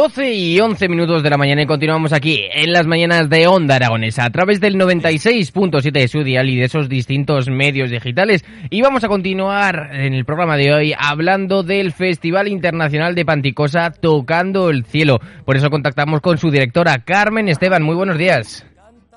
[0.00, 3.76] 12 y 11 minutos de la mañana y continuamos aquí en las mañanas de Onda
[3.76, 8.42] Aragonesa a través del 96.7 de su dial y de esos distintos medios digitales.
[8.70, 13.90] Y vamos a continuar en el programa de hoy hablando del Festival Internacional de Panticosa
[13.92, 15.18] Tocando el Cielo.
[15.44, 17.82] Por eso contactamos con su directora Carmen Esteban.
[17.82, 18.66] Muy buenos días.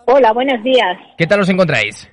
[0.05, 0.97] Hola, buenos días.
[1.17, 2.11] ¿Qué tal os encontráis?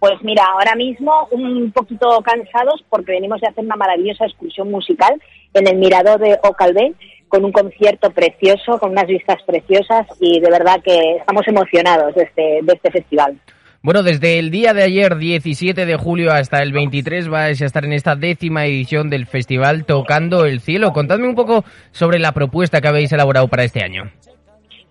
[0.00, 5.14] Pues mira, ahora mismo un poquito cansados porque venimos de hacer una maravillosa excursión musical
[5.54, 6.94] en el mirador de Ocalvé
[7.28, 12.24] con un concierto precioso, con unas vistas preciosas y de verdad que estamos emocionados de
[12.24, 13.38] este, de este festival.
[13.82, 17.84] Bueno, desde el día de ayer, 17 de julio, hasta el 23 vais a estar
[17.86, 20.92] en esta décima edición del festival Tocando el Cielo.
[20.92, 24.10] Contadme un poco sobre la propuesta que habéis elaborado para este año.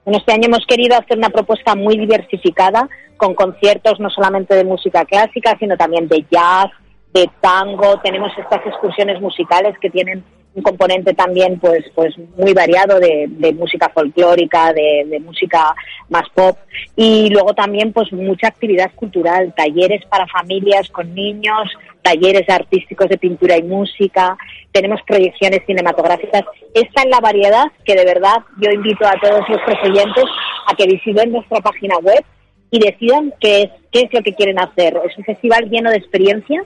[0.05, 4.63] Bueno, este año hemos querido hacer una propuesta muy diversificada, con conciertos no solamente de
[4.63, 6.71] música clásica, sino también de jazz,
[7.13, 7.99] de tango.
[8.02, 10.23] Tenemos estas excursiones musicales que tienen
[10.55, 15.75] un componente también pues pues muy variado de, música folclórica, de, música
[16.09, 16.58] más pop
[16.95, 21.70] y luego también pues mucha actividad cultural, talleres para familias con niños,
[22.02, 24.38] talleres artísticos de pintura y música,
[24.71, 26.43] tenemos proyecciones cinematográficas.
[26.73, 30.26] Esta es la variedad que de verdad yo invito a todos nuestros oyentes
[30.67, 32.23] a que visiten nuestra página web
[32.71, 34.99] y decidan qué es, qué es lo que quieren hacer.
[35.05, 36.65] Es un festival lleno de experiencias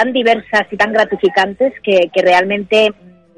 [0.00, 2.90] tan diversas y tan gratificantes que, realmente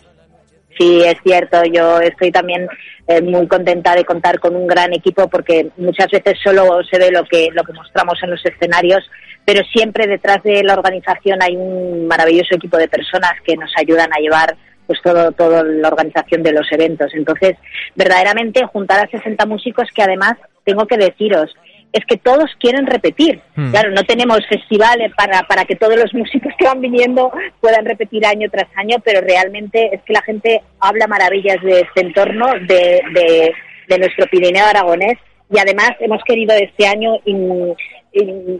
[0.75, 1.61] Sí, es cierto.
[1.71, 2.67] Yo estoy también
[3.05, 7.11] eh, muy contenta de contar con un gran equipo porque muchas veces solo se ve
[7.11, 9.07] lo que lo que mostramos en los escenarios,
[9.45, 14.09] pero siempre detrás de la organización hay un maravilloso equipo de personas que nos ayudan
[14.11, 14.57] a llevar
[14.91, 17.13] pues todo, toda la organización de los eventos.
[17.13, 17.55] Entonces,
[17.95, 20.33] verdaderamente juntar a 60 músicos que además,
[20.65, 21.55] tengo que deciros,
[21.93, 23.39] es que todos quieren repetir.
[23.55, 23.71] Hmm.
[23.71, 27.31] Claro, no tenemos festivales para, para que todos los músicos que van viniendo
[27.61, 32.01] puedan repetir año tras año, pero realmente es que la gente habla maravillas de este
[32.01, 33.53] entorno, de, de,
[33.87, 35.17] de nuestro Pirineo aragonés,
[35.49, 37.13] y además hemos querido este año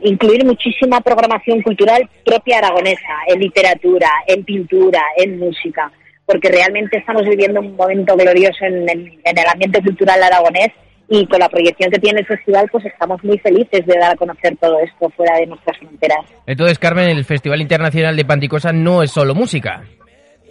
[0.03, 5.91] incluir muchísima programación cultural propia aragonesa, en literatura, en pintura, en música
[6.31, 10.69] porque realmente estamos viviendo un momento glorioso en el, ambiente cultural aragonés
[11.09, 14.15] y con la proyección que tiene el festival, pues estamos muy felices de dar a
[14.15, 16.19] conocer todo esto fuera de nuestras fronteras.
[16.47, 19.83] Entonces, Carmen, el Festival Internacional de Panticosa no es solo música.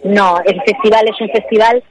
[0.03, 1.83] No, el festival es un festival,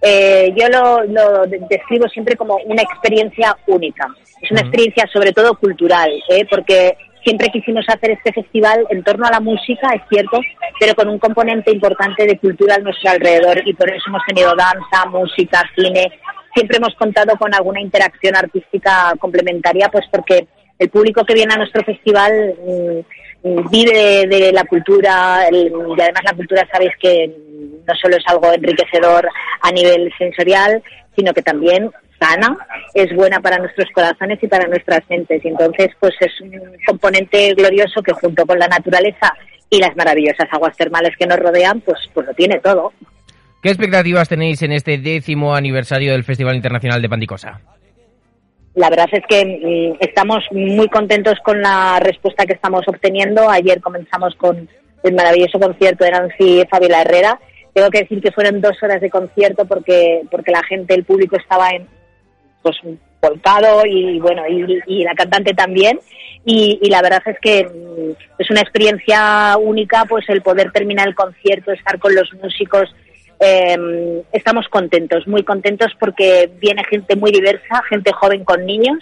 [0.00, 4.06] eh, yo lo, lo, describo siempre como una experiencia única.
[4.40, 6.46] Es una experiencia sobre todo cultural, ¿eh?
[6.48, 6.96] porque
[7.26, 10.38] siempre quisimos hacer este festival en torno a la música, es cierto,
[10.78, 14.54] pero con un componente importante de cultura a nuestro alrededor y por eso hemos tenido
[14.54, 16.12] danza, música, cine.
[16.54, 20.46] Siempre hemos contado con alguna interacción artística complementaria, pues porque
[20.78, 22.54] el público que viene a nuestro festival
[23.42, 27.28] mm, vive de, la cultura y además la cultura sabéis que
[27.88, 29.28] no solo es algo enriquecedor
[29.62, 30.80] a nivel sensorial,
[31.16, 32.56] sino que también sana,
[32.94, 35.44] es buena para nuestros corazones y para nuestras mentes.
[35.44, 36.52] Y entonces, pues es un
[36.86, 39.34] componente glorioso que junto con la naturaleza
[39.70, 42.92] y las maravillosas aguas termales que nos rodean, pues, pues lo tiene todo.
[43.62, 47.60] ¿Qué expectativas tenéis en este décimo aniversario del Festival Internacional de Panticosa?
[48.74, 53.48] La verdad es que mm, estamos muy contentos con la respuesta que estamos obteniendo.
[53.50, 54.68] Ayer comenzamos con
[55.02, 57.40] el maravilloso concierto de Nancy Fabiola Herrera.
[57.72, 61.36] Tengo que decir que fueron dos horas de concierto porque, porque la gente, el público
[61.36, 61.86] estaba en,
[62.66, 65.98] pues volcado y bueno y, y la cantante también
[66.44, 71.08] y, y, la verdad es que mm, es una experiencia única pues el poder terminar
[71.08, 72.94] el concierto estar con los músicos
[73.40, 78.98] eh, estamos contentos muy contentos porque viene gente muy diversa gente joven con niños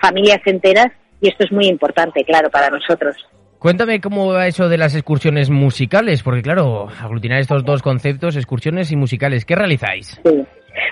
[0.00, 0.88] familias enteras
[1.20, 3.16] y esto es muy importante claro para nosotros
[3.58, 8.92] Cuéntame cómo va eso de las excursiones musicales, porque claro, aglutinar estos dos conceptos, excursiones
[8.92, 10.20] y musicales, ¿qué realizáis?
[10.22, 10.46] Sí.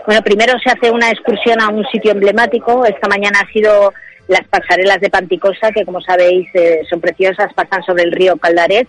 [0.06, 2.84] Bueno, primero se hace una excursión a un sitio emblemático.
[2.84, 3.92] Esta mañana ha sido
[4.28, 8.86] las pasarelas de Panticosa, que como sabéis eh, son preciosas, pasan sobre el río Caldaret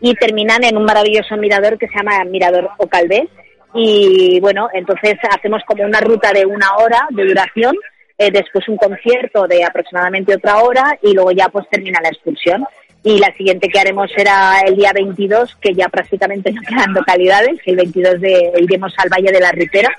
[0.00, 3.28] y terminan en un maravilloso mirador que se llama Mirador Ocalvé.
[3.74, 7.74] Y bueno, entonces hacemos como una ruta de una hora de duración,
[8.18, 12.64] eh, después un concierto de aproximadamente otra hora y luego ya pues termina la excursión
[13.02, 17.58] y la siguiente que haremos será el día 22, que ya prácticamente no quedan localidades,
[17.66, 19.90] el 22 de, iremos al Valle de la Ripera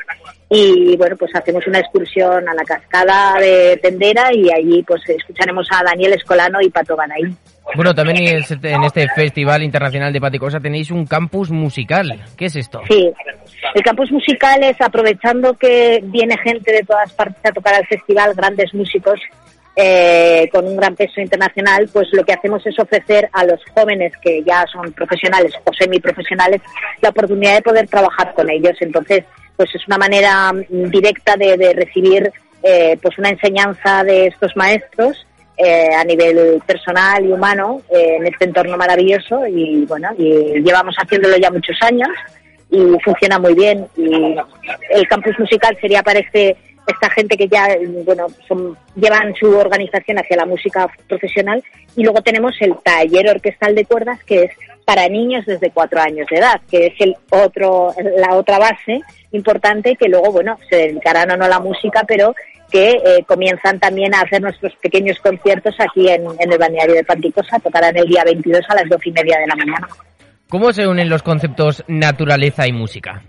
[0.50, 5.68] y bueno, pues hacemos una excursión a la cascada de Tendera y allí pues escucharemos
[5.72, 7.38] a Daniel Escolano y Pato Banaín.
[7.76, 12.20] Bueno, también en este Festival Internacional de Paticosa tenéis un campus musical.
[12.36, 12.82] ¿Qué es esto?
[12.90, 13.12] Sí,
[13.76, 18.34] el campus musical es aprovechando que viene gente de todas partes a tocar al festival,
[18.34, 19.20] grandes músicos,
[19.82, 24.12] eh, con un gran peso internacional, pues lo que hacemos es ofrecer a los jóvenes
[24.22, 26.62] que ya son profesionales o semiprofesionales
[27.02, 28.76] la oportunidad de poder trabajar con ellos.
[28.82, 29.24] Entonces,
[29.56, 32.30] pues es una manera mm, directa de, recibir
[32.62, 38.28] eh, pues una enseñanza de estos maestros eh, a nivel personal y humano eh, en
[38.28, 42.10] este entorno maravilloso y bueno, y llevamos haciéndolo ya muchos años
[42.70, 44.36] y funciona muy bien y
[44.90, 46.58] el campus musical sería parece
[46.90, 47.68] esta gente que ya,
[48.06, 51.64] bueno, son, llevan su organización hacia la música profesional
[51.96, 54.52] y luego tenemos el taller orquestal de cuerdas que es
[54.86, 59.02] para niños desde cuatro años de edad, que es el otro, la otra base
[59.32, 62.34] importante que luego, bueno, se dedicarán o no a la música, pero
[62.72, 67.04] que eh, comienzan también a hacer nuestros pequeños conciertos aquí en, en el balneario de
[67.04, 69.88] Panticosa, tocarán el día 22 a las doce y media de la mañana.
[70.50, 73.22] ¿Cómo se unen los conceptos naturaleza y música?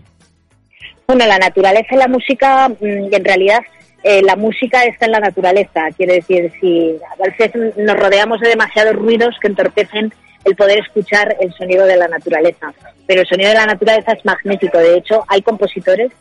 [1.11, 3.59] Bueno, la naturaleza y la música, mm, en realidad,
[4.05, 5.89] eh, la música está en la naturaleza.
[5.97, 10.13] Quiere decir, si a veces nos rodeamos de demasiados ruidos que entorpecen
[10.45, 12.73] el poder escuchar el sonido de la naturaleza.
[13.09, 14.79] Pero el sonido de la naturaleza es magnífico.
[14.79, 16.13] De hecho, hay compositores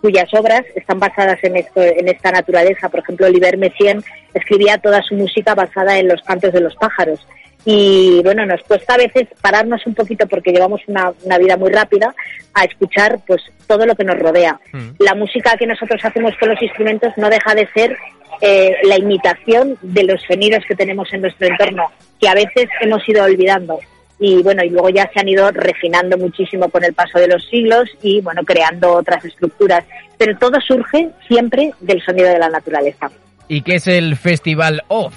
[0.00, 2.88] cuyas obras están basadas en esto, en esta naturaleza.
[2.88, 4.02] Por ejemplo, Oliver Messiaen
[4.32, 7.20] escribía toda su música basada en los cantos de los pájaros
[7.64, 11.70] y bueno, nos cuesta a veces pararnos un poquito porque llevamos una, una, vida muy
[11.70, 12.14] rápida
[12.54, 14.58] a escuchar pues todo lo que nos rodea.
[14.72, 14.90] Mm.
[15.00, 17.96] La música que nosotros hacemos con los instrumentos no deja de ser
[18.40, 21.90] eh, la imitación de los sonidos que tenemos en nuestro entorno,
[22.20, 23.80] que a veces hemos ido olvidando.
[24.20, 27.44] Y bueno, y luego ya se han ido refinando muchísimo con el paso de los
[27.48, 29.84] siglos y bueno, creando otras estructuras.
[30.16, 33.10] Pero todo surge siempre del sonido de la naturaleza.
[33.48, 35.14] ¿Y qué es el Festival Off?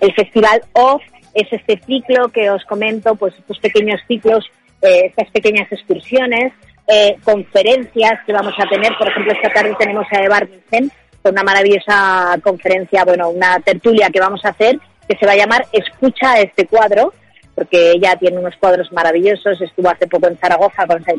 [0.00, 1.02] El Festival Off
[1.34, 4.50] es este ciclo que os comento, pues estos pequeños ciclos,
[4.82, 6.52] eh, estas pequeñas excursiones,
[6.86, 8.92] eh, conferencias que vamos a tener.
[8.98, 10.92] Por ejemplo, esta tarde tenemos a Eva Vincent
[11.22, 14.78] con una maravillosa conferencia, bueno, una tertulia que vamos a hacer
[15.10, 17.12] que se va a llamar Escucha este cuadro,
[17.54, 21.12] porque ella tiene unos cuadros maravillosos, estuvo hace poco en Zaragoza con esa,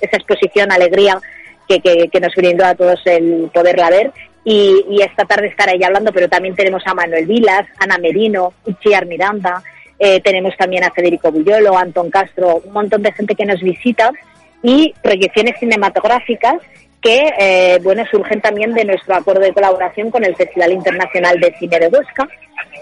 [0.00, 1.18] esa exposición Alegría
[1.68, 4.12] que, que, que, nos brindó a todos el poderla ver
[4.44, 9.06] y, esta tarde estará ella hablando, pero también tenemos a Manuel Vilas, Ana Merino, Ichiar
[9.06, 9.62] Miranda,
[9.98, 13.60] eh, tenemos también a Federico Bullolo, a Antón Castro, un montón de gente que nos
[13.60, 14.10] visita
[14.62, 16.56] y proyecciones cinematográficas
[17.02, 21.52] que eh, bueno surgen también de nuestro acuerdo de colaboración con el Festival Internacional de
[21.58, 22.28] Cine de Huesca,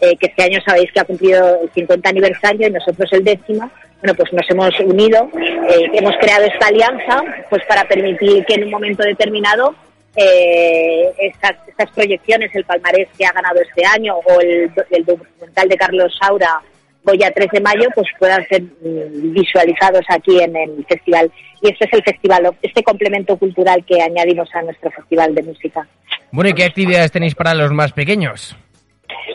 [0.02, 3.70] eh, que este año sabéis que ha cumplido el 50 aniversario y nosotros el décimo.
[4.02, 8.64] Bueno, pues nos hemos unido, eh, hemos creado esta alianza pues para permitir que en
[8.64, 9.74] un momento determinado
[10.16, 15.68] eh, estas, estas, proyecciones, el palmarés que ha ganado este año o el, el documental
[15.68, 16.60] de Carlos Saura,
[17.02, 21.30] Goya 3 de mayo, pues puedan ser mm, visualizados aquí en el festival.
[21.62, 25.86] Y este es el festival, este complemento cultural que añadimos a nuestro festival de música.
[26.32, 28.56] Bueno, ¿y qué actividades tenéis para los más pequeños?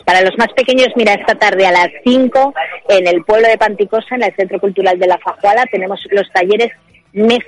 [0.04, 2.54] Para los más pequeños, mira, esta tarde a las 5
[2.88, 6.70] en el pueblo de Panticosa, en el Centro Cultural de la Fajuala, tenemos los talleres
[7.12, 7.40] mes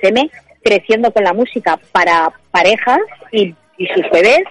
[0.63, 2.99] creciendo con la música para parejas
[3.31, 4.43] y, y, sus bebés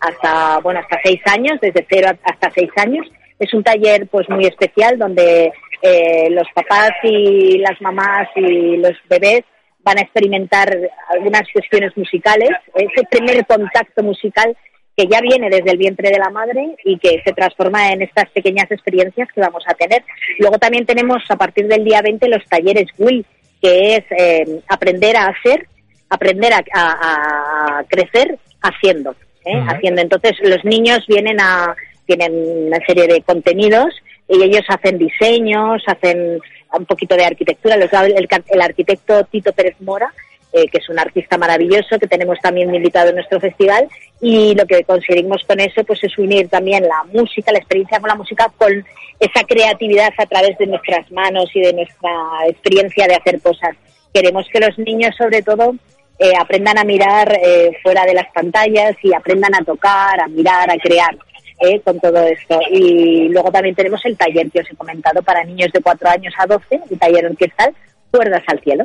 [0.00, 3.06] hasta bueno hasta seis años desde cero hasta seis años
[3.38, 8.92] es un taller pues muy especial donde eh, los papás y las mamás y los
[9.08, 9.42] bebés
[9.80, 10.76] van a experimentar
[11.08, 14.56] algunas cuestiones musicales ese primer contacto musical
[14.96, 18.30] que ya viene desde el vientre de la madre y que se transforma en estas
[18.30, 20.02] pequeñas experiencias que vamos a tener.
[20.38, 23.26] Luego también tenemos a partir del día 20 los talleres Will,
[23.66, 25.66] que es eh, aprender a hacer,
[26.08, 29.16] aprender a, a, a, crecer haciendo.
[29.44, 29.60] ¿eh?
[29.68, 30.02] haciendo.
[30.02, 31.74] Entonces los niños vienen a
[32.06, 32.32] tienen
[32.68, 33.92] una serie de contenidos
[34.28, 36.38] y ellos hacen diseños, hacen
[36.72, 37.76] un poquito de arquitectura.
[37.76, 40.12] Los el, el arquitecto Tito Pérez Mora,
[40.56, 43.88] eh, que es un artista maravilloso que tenemos también invitado en nuestro festival
[44.22, 48.08] y lo que conseguimos con eso pues es unir también la música, la experiencia con
[48.08, 48.72] la música con
[49.20, 52.10] esa creatividad a través de nuestras manos y de nuestra
[52.48, 53.76] experiencia de hacer cosas.
[54.14, 55.74] Queremos que los niños sobre todo
[56.18, 60.70] eh, aprendan a mirar eh, fuera de las pantallas y aprendan a tocar, a mirar,
[60.70, 61.16] a crear.
[61.58, 62.60] Eh, con todo esto.
[62.70, 66.34] Y luego también tenemos el taller que os he comentado para niños de 4 años
[66.36, 67.74] a 12, el taller orquestal
[68.10, 68.84] Cuerdas al Cielo.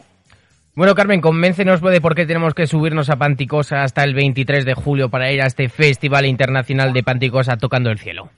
[0.73, 4.73] Bueno, Carmen, convéncenos de por qué tenemos que subirnos a Panticosa hasta el 23 de
[4.73, 8.29] julio para ir a este Festival Internacional de Panticosa tocando el cielo.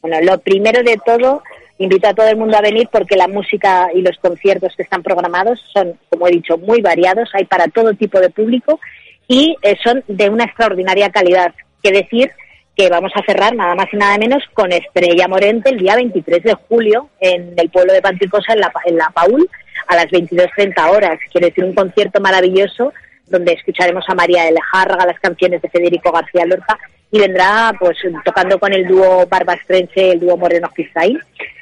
[0.00, 1.42] Bueno, lo primero de todo,
[1.78, 5.02] invito a todo el mundo a venir porque la música y los conciertos que están
[5.02, 8.78] programados son, como he dicho, muy variados, hay para todo tipo de público
[9.26, 11.52] y eh, son de una extraordinaria calidad.
[11.82, 12.30] Que decir
[12.76, 16.42] que vamos a cerrar nada más y nada menos con Estrella Morente el día 23
[16.44, 19.48] de julio en el pueblo de Panticosa, en la, en la Paul,
[19.88, 21.18] a las 22.30 horas.
[21.32, 22.92] Quiere decir un concierto maravilloso
[23.26, 26.78] donde escucharemos a María de Lejarga, las canciones de Federico García Lorca
[27.10, 31.18] y vendrá pues tocando con el dúo Barbastrense, el dúo Moreno Pizzaí.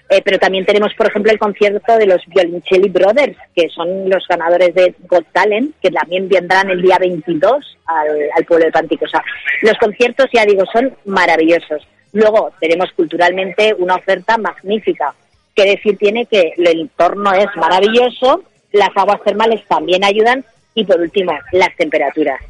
[0.08, 4.24] Eh, pero también tenemos, por ejemplo, el concierto de los Violincelli Brothers, que son los
[4.28, 9.24] ganadores de Got Talent, que también vendrán el día 22 al, al pueblo de Panticosa.
[9.62, 11.88] Los conciertos, ya digo, son maravillosos.
[12.12, 15.12] Luego tenemos culturalmente una oferta magnífica.
[15.56, 20.44] Que decir tiene que el entorno es maravilloso, las aguas termales también ayudan
[20.74, 22.40] y por último, las temperaturas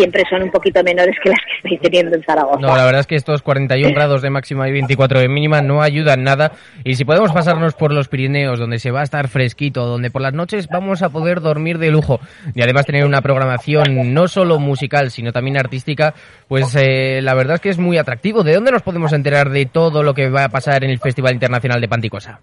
[0.00, 2.60] siempre son un poquito menores que las que estáis teniendo en Zaragoza.
[2.60, 5.82] No, la verdad es que estos 41 grados de máxima y 24 de mínima no
[5.82, 6.52] ayudan nada.
[6.84, 10.22] Y si podemos pasarnos por los Pirineos, donde se va a estar fresquito, donde por
[10.22, 12.18] las noches vamos a poder dormir de lujo
[12.54, 16.14] y además tener una programación no solo musical, sino también artística,
[16.48, 18.42] pues eh, la verdad es que es muy atractivo.
[18.42, 21.34] ¿De dónde nos podemos enterar de todo lo que va a pasar en el Festival
[21.34, 22.40] Internacional de Panticosa?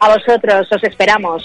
[0.00, 1.42] A vosotros, os esperamos.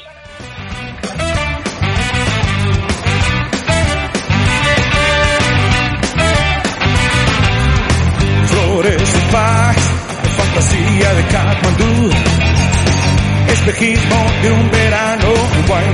[8.84, 9.78] Flores de paz,
[10.38, 12.10] fantasía de Katmandú,
[13.48, 15.34] espejismo de un verano,
[15.68, 15.92] buen